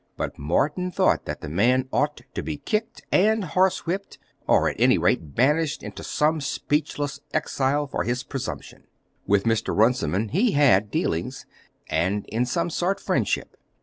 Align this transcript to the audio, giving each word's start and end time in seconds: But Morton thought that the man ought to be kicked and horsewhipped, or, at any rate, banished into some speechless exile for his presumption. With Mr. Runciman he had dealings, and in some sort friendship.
But 0.17 0.39
Morton 0.39 0.89
thought 0.89 1.25
that 1.25 1.41
the 1.41 1.47
man 1.47 1.87
ought 1.93 2.21
to 2.33 2.41
be 2.41 2.57
kicked 2.57 3.03
and 3.11 3.43
horsewhipped, 3.45 4.17
or, 4.47 4.67
at 4.67 4.81
any 4.81 4.97
rate, 4.97 5.35
banished 5.35 5.83
into 5.83 6.01
some 6.03 6.41
speechless 6.41 7.19
exile 7.35 7.85
for 7.85 8.03
his 8.03 8.23
presumption. 8.23 8.85
With 9.27 9.43
Mr. 9.43 9.77
Runciman 9.77 10.29
he 10.29 10.53
had 10.53 10.89
dealings, 10.89 11.45
and 11.87 12.25
in 12.29 12.47
some 12.47 12.71
sort 12.71 12.99
friendship. 12.99 13.55